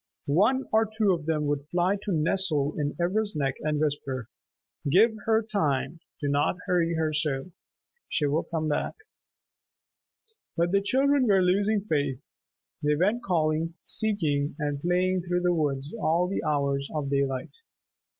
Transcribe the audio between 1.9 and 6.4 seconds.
to nestle in Ivra's neck and whisper, "Give her time. Do